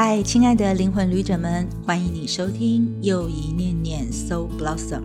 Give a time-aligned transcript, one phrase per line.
[0.00, 5.02] 嗨，亲爱的灵魂旅者们，欢迎你收听又一念念 Soul Blossom。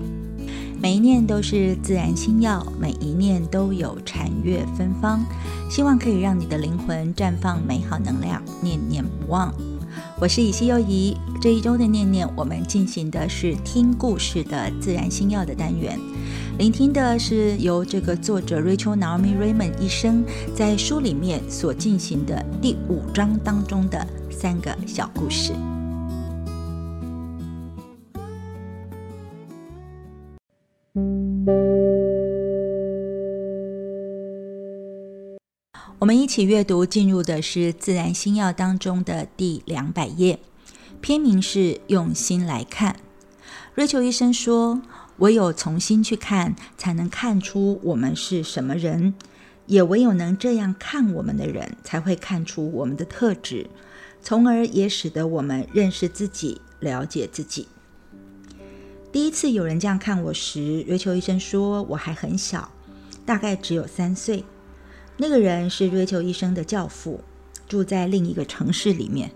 [0.79, 5.25] 每一念都是自然星耀，每一念都有禅悦芬芳，
[5.67, 9.51] 希望可以让你的灵魂绽放美好能量，念念不忘。
[10.21, 15.97] 我是以西又怡，这一周的念念，我们进行的是听故事的自然星耀的单元。
[16.59, 20.23] 聆听的是由这个作者 Rachel Naomi Raymond 医生
[20.55, 25.53] 在书里面所进行的第五章当中的三个小故事。
[35.99, 40.39] 我们一起阅读进入的是《自然星药》当中的第两百页，
[40.99, 42.97] 篇名是“用心来看”。
[43.75, 44.81] Rachel 医生说。
[45.17, 49.13] 唯有重新去看，才能看出我们是什么人；
[49.67, 53.69] 也唯有能这样看我们的人，才会看出我们的特质，
[54.23, 57.67] 从而也使得我们认识自己、了解自己。
[59.11, 62.71] 第一次有人这样看我时，瑞秋医生说我还很小，
[63.25, 64.45] 大概只有三岁。
[65.17, 67.21] 那个人是瑞秋医生的教父，
[67.67, 69.29] 住在另一个城市里面，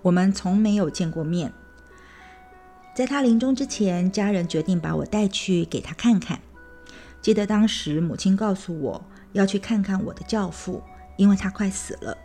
[0.00, 1.52] 我们从没有见过面。
[2.96, 6.40] 在他临终之前，家人决定把我带去给他看看。
[7.20, 10.82] 记得当时母亲告诉我要去看看我的教父，
[11.16, 12.16] 因为他快死了。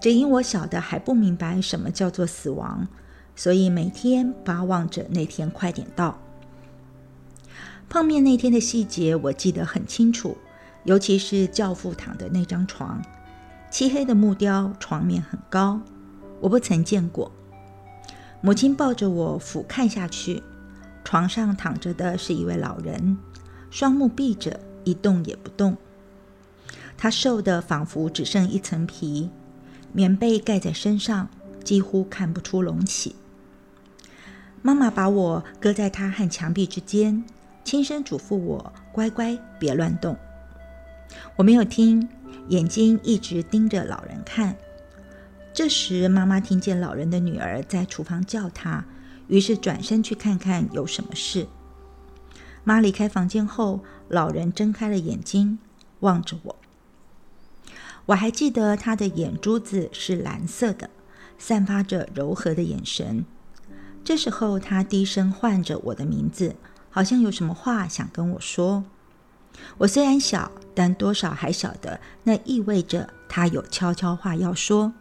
[0.00, 2.86] 只因我小的还不明白什么叫做死亡，
[3.34, 6.18] 所以每天巴望着那天快点到。
[7.88, 10.36] 碰面那天的细节我记得很清楚，
[10.84, 13.02] 尤其是教父躺的那张床，
[13.70, 15.80] 漆黑的木雕，床面很高，
[16.40, 17.32] 我不曾见过。
[18.40, 20.42] 母亲抱着我俯瞰下去，
[21.02, 23.18] 床上躺着的是一位老人，
[23.70, 25.76] 双目闭着，一动也不动。
[26.96, 29.30] 他瘦的仿佛只剩一层皮，
[29.92, 31.28] 棉被盖在身上，
[31.64, 33.16] 几乎看不出隆起。
[34.62, 37.24] 妈妈把我搁在她和墙壁之间，
[37.64, 40.16] 轻声嘱咐我：“乖乖，别乱动。”
[41.36, 42.08] 我没有听，
[42.48, 44.56] 眼睛一直盯着老人看。
[45.54, 48.84] 这时，妈妈听见老人的女儿在厨房叫她，
[49.28, 51.46] 于是转身去看看有什么事。
[52.64, 55.58] 妈离开房间后，老人睁开了眼睛，
[56.00, 56.56] 望着我。
[58.08, 60.88] 我还记得他的眼珠子是蓝色的，
[61.36, 63.22] 散发着柔和的眼神。
[64.02, 66.56] 这时候，他低声唤着我的名字，
[66.88, 68.82] 好像有什么话想跟我说。
[69.76, 74.94] 我虽然小，但多少还晓得，那意味着他有悄悄话要说。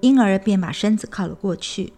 [0.00, 1.92] 婴儿便把身子靠了过去，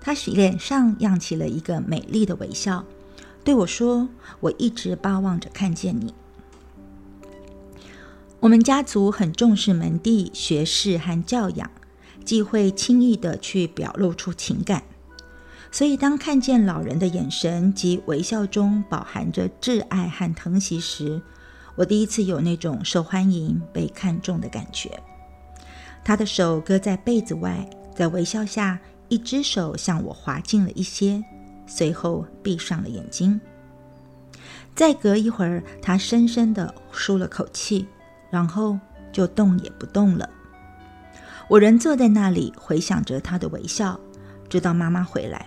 [0.00, 2.84] 他脸上漾起了一个美丽的微笑，
[3.42, 4.08] 对我说
[4.38, 6.14] ：“我一直巴望着看见你。”
[8.40, 11.68] 我们家族很重视门第、学识和教养，
[12.24, 14.84] 忌讳轻易的去表露出情感，
[15.72, 21.20] 所以当看见老人的眼神及微笑中饱含着挚爱和疼惜时，
[21.74, 25.02] 我第一次有那种受欢迎、被看重的感觉。
[26.04, 28.78] 他的手搁在被子外，在微笑下，
[29.08, 31.24] 一只手向我滑近了一些，
[31.66, 33.40] 随后闭上了眼睛。
[34.76, 37.88] 再隔一会儿，他深深地舒了口气，
[38.30, 38.78] 然后
[39.12, 40.28] 就动也不动了。
[41.48, 43.98] 我仍坐在那里，回想着他的微笑，
[44.48, 45.46] 直到妈妈回来。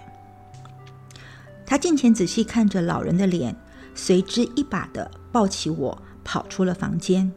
[1.66, 3.56] 他近前仔细看着老人的脸，
[3.94, 7.32] 随之一把的抱起我，跑出了房间，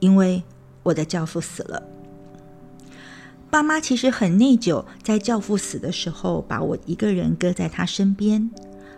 [0.00, 0.42] 因为
[0.82, 1.82] 我的教父死了。
[3.50, 8.50] 爸妈其实很内疚，在教父死的时候，把我一个人搁在他身边。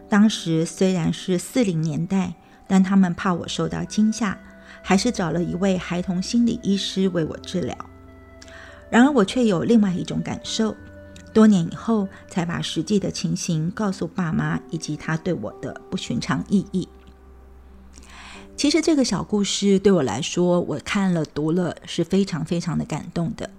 [0.08, 2.34] 当时虽然是四零年代，
[2.66, 4.38] 但他们怕我受到惊吓，
[4.86, 7.74] 还是找了一位孩童心理医师为我治疗。
[8.90, 10.76] 然而我却有另外一种感受，
[11.32, 16.86] 多年以后才把实际的情形告诉爸妈，以及他对我的不寻常意义。
[18.56, 23.50] 其实这个小故事对我来说，我看了读了是非常非常的感动的。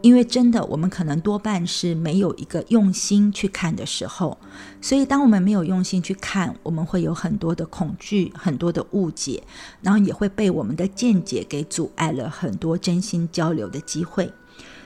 [0.00, 4.38] 因为真的，我们可能多半是没有一个用心去看的时候，
[4.80, 9.42] 所以当我们没有用心去看，我们会有很多的恐惧、很多的误解，
[9.82, 14.32] 然后也会被我们的见解给阻碍了很多真心交流的机会。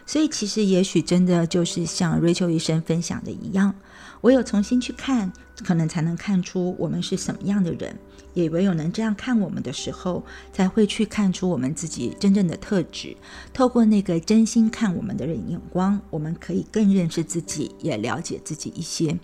[0.07, 3.75] 所以，其实也许真的就是像 Rachel 医生分享的一样，
[4.23, 5.31] 我有重新去看，
[5.63, 7.97] 可能才能看出我们是什么样的人。
[8.35, 13.15] 也唯有能这样看我们的时候，才会去看出我们自己真正的特质。
[13.53, 19.19] 透过那个真心看我们的人眼光，我们可以更认识自己，也了解自己一些。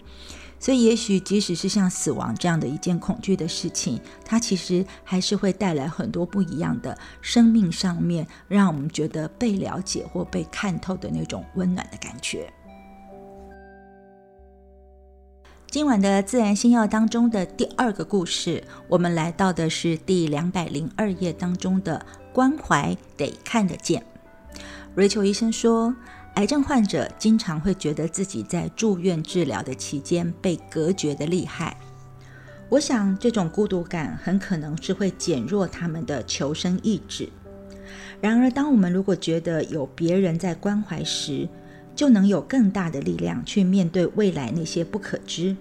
[0.60, 12.52] 所以，也许即使是像死亡这样的一件恐惧的事情，它其实还是会带来很多不一样的生命上面，让我们觉得被了解或被看透的那种温暖的感觉。
[15.70, 24.02] 今晚的自然星耀当中的第二个故事，我们来到的是第两百零二页当中的关怀得看得见。
[24.94, 25.94] 瑞秋医生说。
[26.34, 31.76] 癌症患者经常会觉得自己在住院治疗的期间被隔绝的厉害。
[32.68, 37.28] 我想，这种孤独感很可能是会减弱他们的求生意志。
[38.20, 41.48] 然而，当我们如果觉得有别人在关怀时，
[41.98, 45.56] 就能有更大的力量去面对未来那些不可知。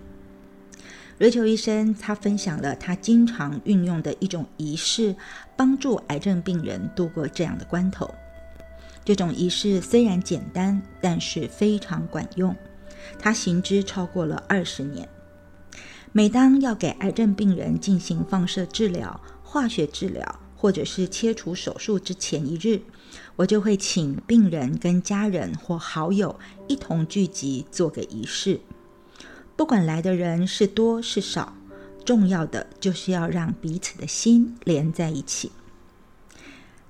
[1.17, 5.15] 瑞秋医生他分享了他经常运用的一种仪式，
[5.55, 8.13] 帮助癌症病人度过这样的关头。
[9.03, 12.55] 这种仪式虽然简单，但是非常管用。
[13.17, 15.09] 他行之超过了二十年。
[16.11, 22.79] 每当要给癌症病人进行放射治疗、化学治疗，或者是切除手术之前一日，
[23.37, 28.59] 我就会请病人跟家人或好友一同聚集做个仪式。
[29.55, 31.55] 不管来的人是多是少，
[32.03, 35.51] 重要的就是要让彼此的心连在一起。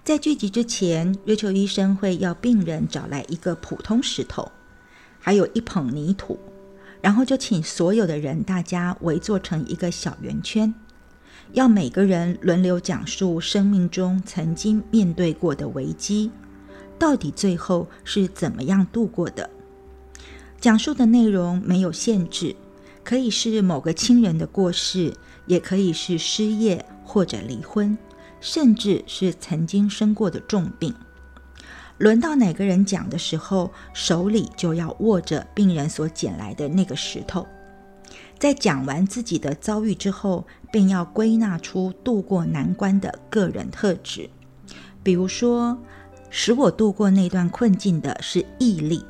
[0.06, 4.50] 在聚集之前，瑞秋医生会要病人找来一个普通石头，
[5.20, 6.40] 还有一捧泥土，
[7.02, 10.74] 然后就请所有的人大家围坐成一个小圆圈，
[11.54, 16.32] 要每个人轮流讲述生命中曾经面对过的危机，
[17.00, 19.50] 到底最后是怎么样度过的。
[20.60, 22.56] 讲述的内容没有限制，
[23.04, 25.14] 可以是某个亲人的过世，
[25.46, 27.98] 也可以是失业或者离婚。
[28.40, 30.94] 甚至是曾经生过的重病，
[31.98, 37.48] 轮到哪个人讲的时候，手里就要握着病人所捡来的那个石头。
[38.40, 44.30] 在讲完自己的遭遇之后，便要归纳出度过难关的个人特质。
[45.02, 45.78] 比如说，
[46.30, 49.04] 使我度过那段困境的是毅力，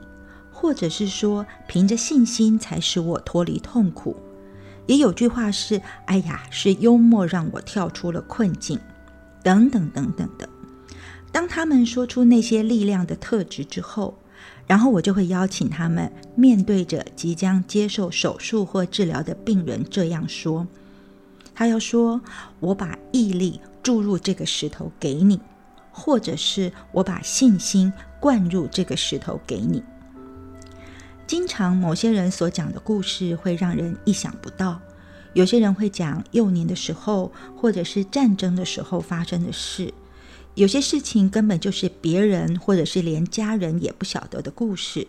[0.51, 4.15] 或者是说，凭着信心才使我脱离痛苦。
[4.85, 8.79] 也有句话是：“哎呀，是幽默让我跳出了困境。”
[9.43, 10.47] 等等等等的，
[11.31, 14.17] 当他们说出那些力量的特质之后，
[14.67, 20.67] 然后我就会邀请他们面对着即将接受手术或治疗的病人这样说
[21.55, 22.19] ：“他要说，
[22.59, 25.39] 我把毅力注入这个石头给你，
[25.91, 29.81] 或者是我把信心灌入这个石头给你。”
[31.25, 34.79] 经常某些人所讲的故事会让人意想不到。
[35.33, 39.93] 有些人会讲幼年的时候，或者是战争的时候发生的事。
[40.57, 45.07] 有些事情根本就是别人，或者是连家人也不晓得的故事，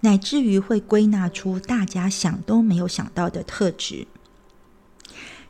[0.00, 4.06] 乃至于会归纳出大家想都没有想到的特质。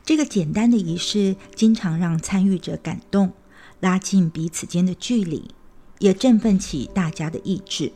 [0.05, 3.33] 这个简单的仪式，经常让参与者感动，
[3.79, 5.55] 拉近彼此间的距离，
[6.01, 7.93] 也振奋起大家的意志。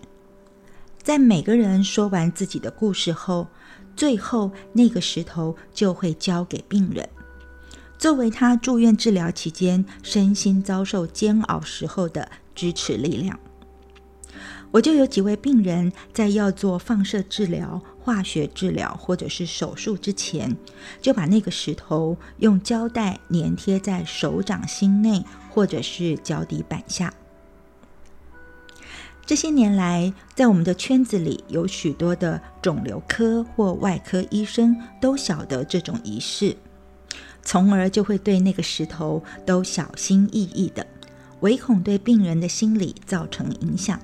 [1.02, 3.48] 在每个人说完自己的故事后。
[3.96, 7.08] 最后，那个石头就会交给病人，
[8.04, 13.40] 作为他住院治疗期间身心遭受煎熬时候的支持力量。
[14.72, 20.54] 我就有几位病人在要做放射治疗、化学治疗或者是手术之前，
[21.00, 27.14] 就把那个石头用胶带粘贴在手掌心内或者是脚底板下。
[29.24, 36.54] 这些年来，在我们的圈子里，有许多的肿瘤科或外科医生都晓得这种仪式，
[37.44, 40.86] 从而就会对那个石头都小心翼翼的，
[41.40, 44.00] 唯恐对病人的心理造成影响。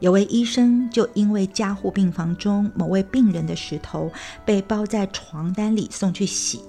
[0.00, 4.12] 有位医生就因为加护病房中某位病人的石头
[4.44, 6.60] 被包在床单里送去洗，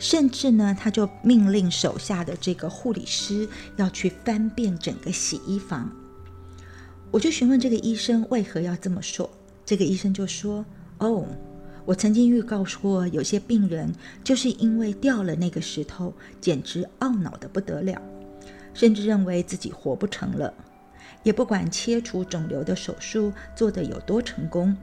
[0.00, 5.88] 甚至呢，他就命令手下的这个护理师要去翻遍整个洗衣房。
[7.12, 9.30] 我就询问这个医生为何要这么说，
[9.64, 10.64] 这个医生就说
[10.98, 11.24] ：“哦，
[11.84, 18.00] 我曾经预告说，有些病人就是因为掉了那个石头，简直懊恼的不得了，
[18.72, 20.54] 甚至认为自己活不成了，
[21.24, 24.76] 也不管切除肿瘤的手术做得有多成功。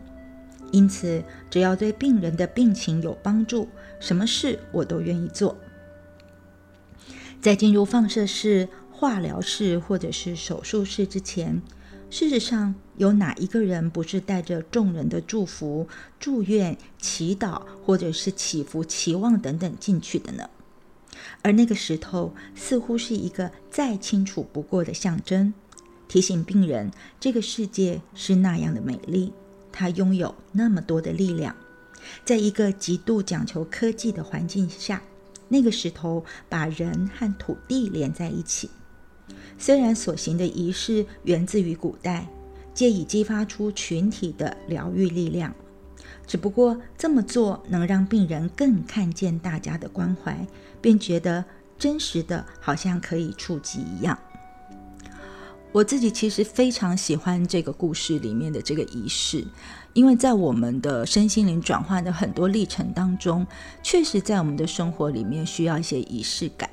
[0.72, 5.56] 因此，只要对病人的病情有帮助，什么事我都愿意做。
[7.40, 11.62] 在进入放射室、化疗室或者是手术室之前。”
[12.12, 15.88] 事实上，有哪一个人不是带着众人的祝福、
[16.20, 20.50] 祝愿、祈祷，或者是祈福、期望等等进去的呢？
[21.44, 25.54] 而那个石头似乎是一个再清楚不过的象征，
[26.08, 29.32] 提醒病人这个世界是那样的美丽，
[29.72, 31.56] 它拥有那么多的力量，
[32.26, 35.04] 在一个极度讲求科技的环境下，
[35.48, 38.70] 那个石头把人和土地连在一起。
[39.60, 42.26] 虽然所行的仪式源自于古代，
[42.74, 45.54] 借以激发出群体的疗愈力量，
[46.26, 50.48] 只不过这么做能让病人更看见大家的关怀，
[50.80, 51.44] 便觉得
[51.78, 54.18] 真实的好像可以触及一样。
[55.72, 59.46] 我自己其实非常喜欢这个故事里面的这个仪式，
[59.94, 63.46] 因为在我们的身心灵转换的很多历程当中，
[63.84, 66.68] 确实在我们的生活里面需要一些仪式感。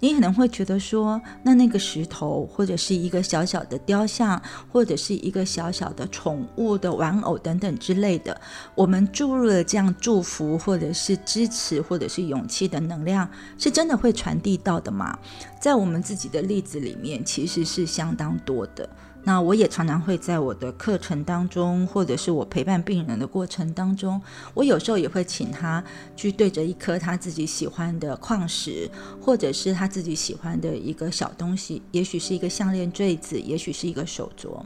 [0.00, 8.38] 你可能会觉得说，那那个石头，或者是一个小小的雕像，或者是一个小小的宠物的玩偶等等之类的，
[8.74, 15.18] 我们注入了这样祝福，或者是支持，或者是勇气的能量，是真的会传递到的吗？
[15.58, 18.88] 在我们自己的例子里面，其实是相当多的。
[19.26, 24.22] 那我也常常会在我的课程当中，或者是我陪伴病人的过程当中，
[24.54, 25.82] 我有时候也会请他
[26.14, 28.88] 去对着一颗他自己喜欢的矿石，
[29.20, 34.62] 或者是他自己喜欢的一个小东西，也许是一个项链坠子，也许是一个手镯。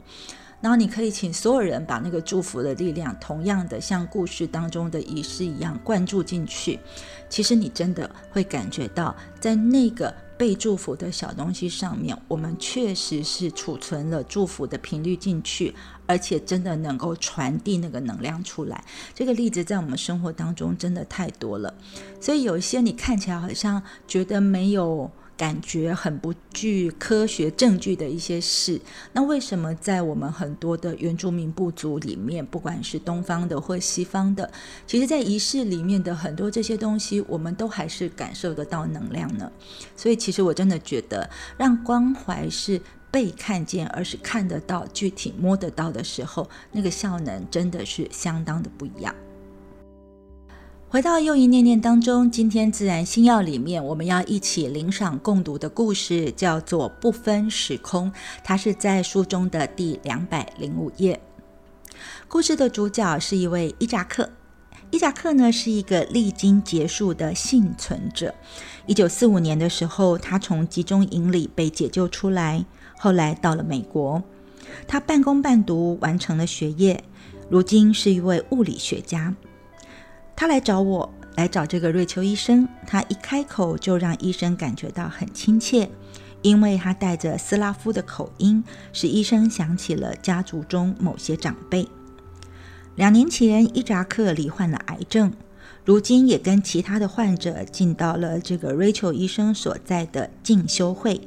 [0.61, 6.79] 然后你可以请所有人把那个祝福的力量，同样的像故事当中的仪式一样灌注进去。
[7.27, 10.13] 其实你真的会感觉到，在那个。
[10.41, 15.71] 被祝福的小东西上面，我们确实是储存了祝福的频率进去，
[16.07, 18.83] 而且真的能够传递那个能量出来。
[19.13, 21.71] 这个例子在我们生活当中真的太多了，
[22.19, 25.11] 所以有一些你看起来好像觉得没有。
[25.41, 28.79] 感觉很不具科学证据的一些事，
[29.11, 34.51] 那为什么在我们很多的原住民部族里面，不管是东方的或西方的，
[34.85, 39.51] 其实在仪式里面的很多这些东西，我们都还是感受得到能量呢？
[39.97, 42.79] 所以，其实我真的觉得，让关怀是
[43.09, 49.15] 被看见，而是看得到、具体摸得到的时候，那个效能真的是相当的不一样。
[50.91, 58.11] 回到又一念念当中，今天自然星耀里面，我们要一起领赏共读的故事叫做《不分时空》，
[58.43, 61.21] 它是在书中的第两百零五页。
[62.27, 64.31] 故事的主角是一位伊扎克，
[64.89, 68.35] 伊扎克呢是一个历经结束的幸存者。
[68.85, 72.65] 一九四五年的时候，他从集中营里被解救出来，
[72.97, 74.21] 后来到了美国，
[74.89, 77.01] 他半工半读完成了学业，
[77.49, 79.33] 如今是一位物理学家。
[80.35, 82.67] 他来找我，来找这个瑞秋医生。
[82.87, 85.89] 他一开口就让医生感觉到很亲切，
[86.41, 91.87] 因为他带着斯拉夫的口音，使医生想起了家族中某些长辈。
[92.95, 95.31] 两年前，伊扎克罹患了癌症，
[95.85, 101.21] 如今也跟其他的患者进到了这个瑞秋医生所在的进修会，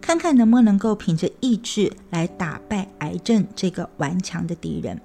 [0.00, 5.00] 看看能不能够凭着意志来打败癌症这个顽强的敌人。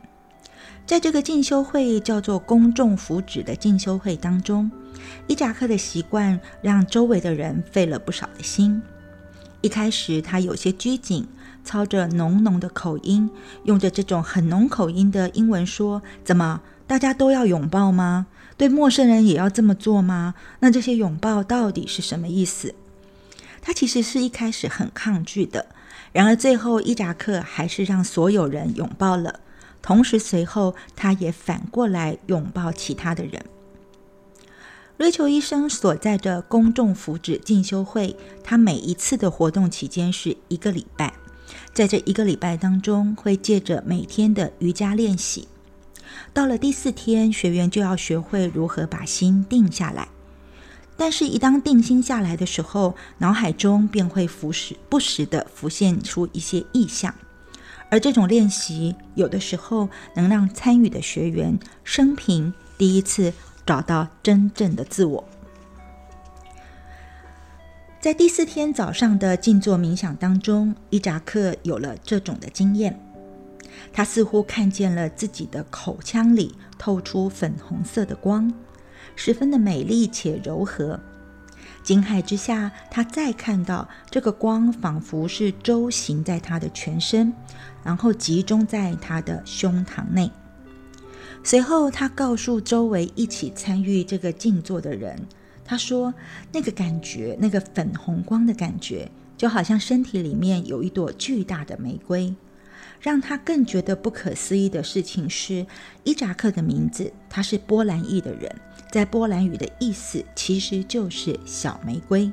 [0.85, 4.69] 在这个进修会叫做公众福祉的进修会当中，
[5.27, 8.81] 伊扎克的习惯让周围的人费了不少的心。
[9.61, 11.27] 一开始他有些拘谨，
[11.63, 13.29] 操着浓浓的口音，
[13.63, 18.25] 用着这种很浓口音的英文说：“怎么，大家都要拥抱吗？
[18.57, 20.33] 对陌生人也要这么做吗？
[20.59, 22.75] 那这些拥抱到底是什么意思？”
[23.61, 25.67] 他其实是一开始很抗拒的，
[26.11, 29.39] 然而最后伊扎克还是让所有人拥抱了。
[29.81, 33.43] 同时，随后他也反过来拥抱其他的人。
[34.97, 41.13] 瑞秋医生所在的公众福祉进修会，他每一次的活动期间是一个礼拜，
[41.73, 45.47] 在这一个礼拜当中，会借着每天的瑜伽练习，
[46.31, 50.09] 到了第四天，学员就要学会如何把心定下来。
[50.95, 57.15] 但是，一当定心下来的时候，脑海中便会浮时不时的浮现出一些意象。
[57.91, 63.33] 而这种练习，有的时候能让参与的学员生平第一次
[63.65, 65.23] 找到真正的自我。
[67.99, 72.99] 在第四天早上的静坐冥想当中，伊扎克有了这种的经验。
[73.93, 78.51] 他似乎看见了自己的口腔里透出粉红色的光，
[79.15, 80.99] 十分的美丽且柔和。
[81.83, 87.33] 惊骇之下，他再看到这个光，仿佛是周行在他的全身，
[87.83, 90.31] 然后集中在他的胸膛内。
[91.43, 95.19] 随后，他告诉周围一起参与这个静坐的人，
[95.65, 96.13] 他说
[96.53, 102.33] ：“那个感觉，那个粉红光的感觉，就好像身体里面有一朵巨大的玫瑰。”
[103.01, 105.65] 让他更觉得不可思议的事情是，
[106.03, 108.55] 伊扎克的名字，他是波兰裔的人。
[108.91, 112.31] 在波兰语的意思其实就是小玫瑰，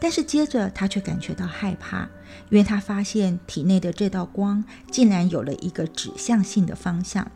[0.00, 2.08] 但是接着他却感觉到害怕，
[2.50, 7.30] 因为他发现体内的这道光竟然有了一个指向性的方向，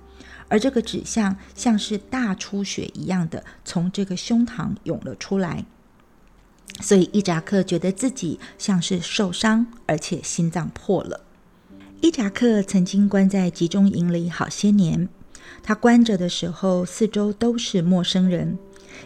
[0.49, 5.65] 而这个指向像是大出血一样的从这个胸膛涌了出来。
[6.81, 11.21] 所以伊扎克觉得自己像是受伤，而且心脏破了。
[12.01, 15.09] 伊扎克曾经关在集中营里好些年，
[15.63, 18.59] 他关着的时候，四周都是陌生人，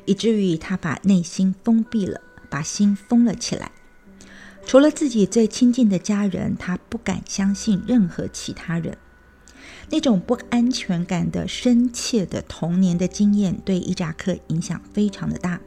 [0.04, 3.72] 以至于他把内心封闭了，把心封了起来。
[4.66, 8.98] 除了自己最亲近的家人，他不敢相信任何其他人。
[9.90, 15.60] 那种不安全感的深切的童年的经验，对伊扎克影响非常的大。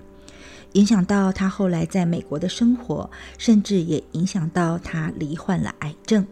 [0.74, 6.28] 影响到他后来在美国的生活，甚至也影响到他罹患了癌症。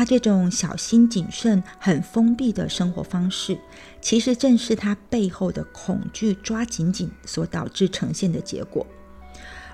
[0.00, 3.58] 他这种小心谨慎、很封闭的生活方式，
[4.00, 8.86] 其实正是他背后的恐惧抓紧紧所导致呈现的结果。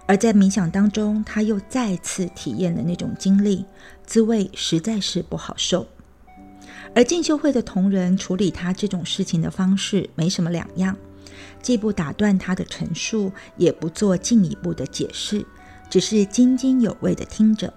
[0.04, 3.64] 而在冥想当中，他又再次体验了那种经历，
[4.04, 5.86] 滋味实在是不好受。
[6.92, 10.96] 而进修会的同仁处理他这种事情的方式，没什么两样。
[11.62, 15.46] 既不打断他的陈述，也不做进一步的解释，
[15.88, 17.72] 只是津津有味地听着，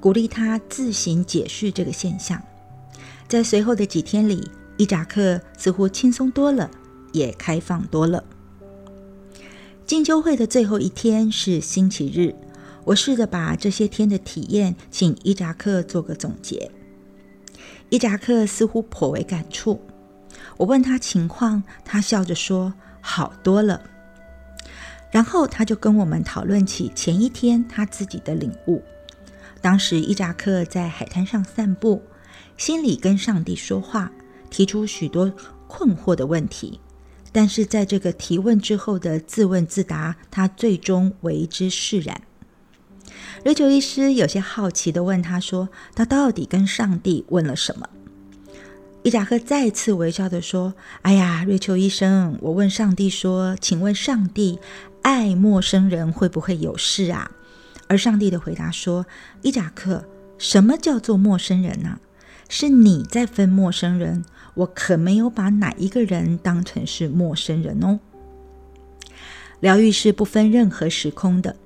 [0.00, 2.42] 鼓励他自行解释这个现象。
[3.28, 6.70] 在随后的几天里，伊扎克似乎轻松多了，
[7.12, 8.24] 也开放多了。
[9.86, 12.34] 进修会的最后一天是星期日，
[12.84, 16.70] 我试着把这些天的体验请伊扎克做个总结。
[17.90, 19.80] 伊扎克似乎颇为感触，
[20.56, 22.72] 我问他情况，他笑着说。
[23.02, 23.80] 好多了，
[25.10, 28.82] 然后他就跟我们讨论起前一天他自己的领悟。
[29.60, 32.02] 当时伊扎克在海滩上散步，
[32.56, 34.10] 心里跟上帝说话，
[34.48, 35.32] 提出许多
[35.66, 36.80] 困惑的问题。
[37.32, 42.20] 但是在这个提问之后的自问自答，他最终为之释然。
[43.44, 47.88] 瑞秋医师有些好奇的问他说：“他到底跟上帝问了什么？”
[49.02, 54.58] 伊扎克再次微笑的说：“哎呀，瑞秋医生，我问上帝说，请问上帝，
[55.02, 57.30] 爱陌生人会不会有事啊？”
[57.90, 59.04] 而上帝的回答说
[59.42, 60.04] ：“伊扎克，
[60.38, 61.98] 什么叫做陌生人呢？
[62.48, 67.98] 是你在分陌生人，我可没有把哪一个人当成是陌生人哦。
[69.58, 71.56] 疗愈是不分任何时空的，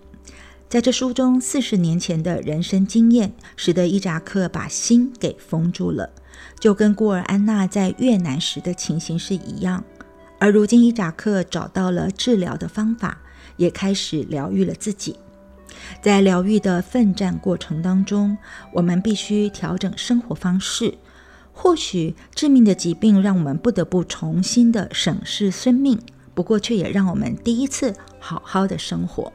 [0.70, 6.10] 在这书中，四十年前的人生经验，使得伊扎克把心给封住了。”
[6.58, 9.84] 就跟孤儿安娜在越南时的情形是一样，
[10.38, 13.18] 而如今伊扎克找到了治疗的方法，
[13.58, 15.16] 也开始疗愈了自己。
[16.00, 18.36] 在疗愈的奋战过程当中，
[18.72, 20.94] 我们必须调整生活方式。
[21.52, 26.00] 或许致命的疾病让我们不得不重新的审视生命，
[26.34, 29.32] 不过却也让我们第一次好好的生活。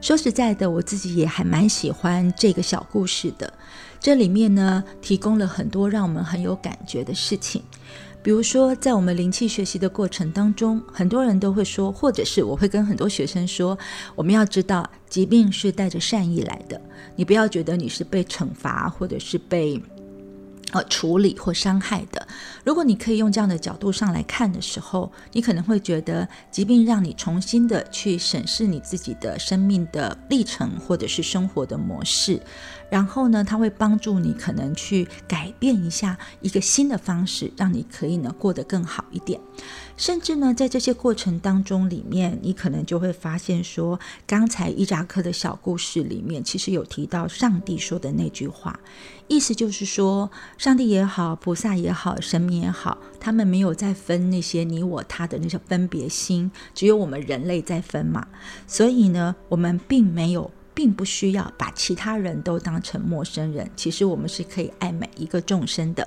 [0.00, 3.52] 说实在的，我自己也还蛮喜欢这个小故事的。
[4.00, 7.62] 这里面呢，提供了很多让我们很有感觉的事情，
[8.22, 13.76] 比如说，在我们灵气学习的过程当中，很多人都会说，或者是我会跟很多学生说，
[14.14, 16.80] 我们要知道，疾病是带着善意来的，
[17.16, 19.82] 你不要觉得你是被惩罚，或者是被。
[20.74, 22.26] 呃，处理或伤害的。
[22.64, 32.40] 如果你可以用这样的角度上来看的时候，你可能会觉得疾病让你重新的去审视你自己的生命的历程，或者是生活的模式。
[32.92, 39.40] 然后呢，它会帮助你可能去改变一下一个新的方式，让你可以呢过得更好一点。
[39.96, 48.78] 甚至呢，在这些过程当中里面，你可能就会发现说，刚才伊扎克的小故事里面，其实有提到上帝说的那句话。
[49.26, 58.28] 意思就是说，上帝也好，菩萨也好，神明也好，他们没有在分那些你我他的那些分别心，只有我们人类在分嘛。
[58.66, 63.70] 所以呢，我们并没有，并不需要把其他人都当成陌生人。
[63.76, 66.06] 其实我们是可以爱每一个众生的。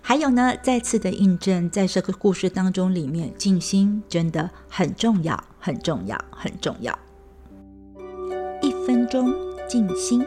[0.00, 6.96] 还有呢，再次的印证，在这个故事当中里面，静心真的很重要，很重要，很重要。
[8.62, 9.32] 一分钟
[9.68, 10.24] 静心。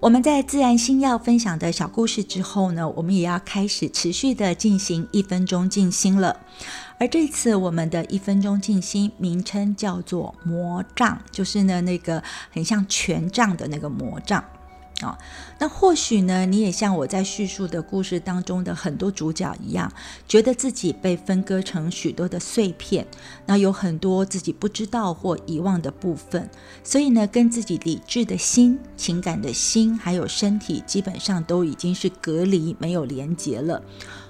[0.00, 6.36] 我们在自然星耀分享的小故事之后呢，我们也要开始持续的进行一分钟静心了。
[6.98, 14.44] 而这次我们的一分钟静心名称叫做魔杖，就是呢那个很像权杖的那个魔杖。
[15.04, 15.18] 啊，
[15.58, 19.92] 那或许呢，你也像我在叙述的故事当中的很多主角一样，
[20.26, 23.06] 觉得自己被分割成许多的碎片，
[23.46, 26.48] 那有很多自己不知道或遗忘的部分，
[26.82, 33.82] 所以呢，跟自己理智的心、情感的心，还有身体，基本上都已经是隔离、没有连结了。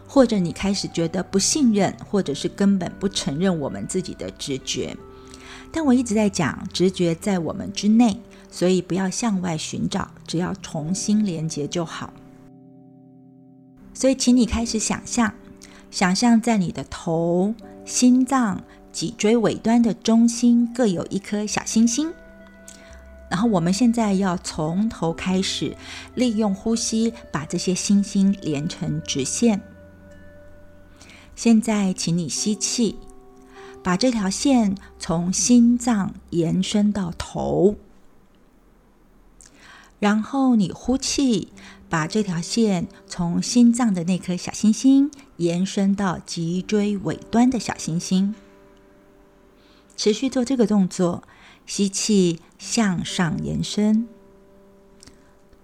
[0.07, 4.97] 或者你开始觉得不信任，或者是根本不承认我们自己的直觉。
[5.75, 8.17] 但我一直在讲，直觉在我们之内。
[8.49, 12.13] 所以不要向外寻找，只要重新连接就好。
[13.93, 15.35] 所以，请你开始想象，
[15.91, 17.53] 想象在你的头、
[17.85, 22.13] 心脏、脊椎尾端的中心各有一颗小星星。
[23.29, 25.77] 然后我们现在要从头开始，
[26.15, 29.61] 利用呼吸把这些星星连成直线。
[31.35, 32.95] 现在，请你吸气，
[33.85, 37.77] 把这条线从心脏延伸到头，
[40.01, 41.53] 然后你呼气。
[41.87, 48.35] 把这条线从心脏的那颗小星星延伸到脊椎尾端的小星星，
[49.97, 51.23] 持续做这个动作。
[51.67, 54.09] 吸气向上延伸，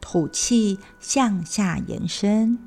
[0.01, 2.59] 吐气向下延伸。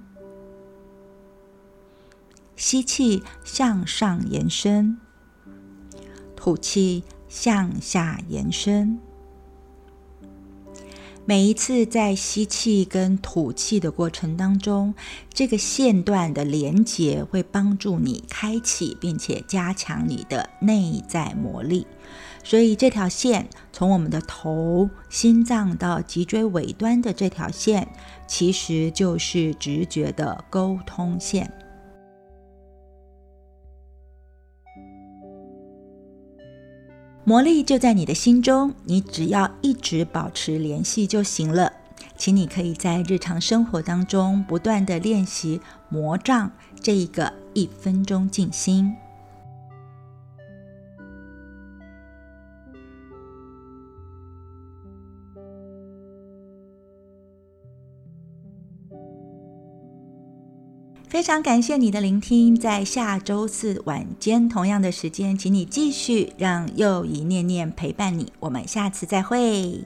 [2.57, 4.99] 吸气向上延伸，
[6.43, 8.99] 吐气向下延伸。
[11.23, 14.93] 每一次在吸气跟吐气的过程当中，
[15.33, 21.87] 这个线段的连接会帮助你开启并且加强你的内在魔力。
[22.43, 27.87] 所以这条线从我们的头、心脏到脊椎尾端的这条线，
[28.27, 31.49] 其实就是直觉的沟通线。
[37.25, 41.71] 魔力就在你的心中，你只要一直保持联系就行了。
[42.17, 45.59] 请你可以在日常生活当中不断的练习
[45.89, 48.93] 魔杖这一个一分钟静心。
[61.23, 68.33] 非常感谢你的聆听，在下周四晚间同样的时间，请你继续让又一念念陪伴你。
[68.41, 69.81] 我们下次再会。